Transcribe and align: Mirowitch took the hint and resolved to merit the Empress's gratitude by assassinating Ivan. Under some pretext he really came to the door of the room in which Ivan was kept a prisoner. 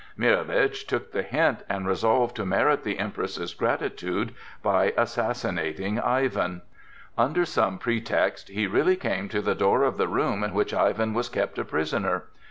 Mirowitch 0.17 0.87
took 0.87 1.11
the 1.11 1.21
hint 1.21 1.59
and 1.69 1.87
resolved 1.87 2.35
to 2.37 2.43
merit 2.43 2.83
the 2.83 2.97
Empress's 2.97 3.53
gratitude 3.53 4.33
by 4.63 4.95
assassinating 4.97 5.99
Ivan. 5.99 6.63
Under 7.19 7.45
some 7.45 7.77
pretext 7.77 8.47
he 8.49 8.65
really 8.65 8.95
came 8.95 9.29
to 9.29 9.43
the 9.43 9.53
door 9.53 9.83
of 9.83 9.97
the 9.97 10.07
room 10.07 10.43
in 10.43 10.55
which 10.55 10.73
Ivan 10.73 11.13
was 11.13 11.29
kept 11.29 11.59
a 11.59 11.63
prisoner. 11.63 12.23